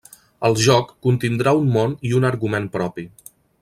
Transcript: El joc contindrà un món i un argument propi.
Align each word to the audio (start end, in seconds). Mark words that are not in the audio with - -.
El 0.47 0.55
joc 0.67 0.89
contindrà 1.09 1.55
un 1.61 1.69
món 1.79 1.95
i 2.11 2.17
un 2.23 2.29
argument 2.35 2.71
propi. 2.81 3.11